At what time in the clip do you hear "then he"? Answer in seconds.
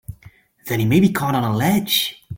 0.65-0.85